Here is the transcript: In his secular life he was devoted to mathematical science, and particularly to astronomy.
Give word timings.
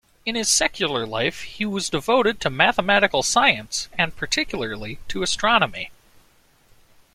In 0.25 0.33
his 0.33 0.49
secular 0.49 1.05
life 1.05 1.43
he 1.43 1.63
was 1.63 1.87
devoted 1.87 2.41
to 2.41 2.49
mathematical 2.49 3.21
science, 3.21 3.87
and 3.99 4.15
particularly 4.15 4.97
to 5.09 5.21
astronomy. 5.21 5.91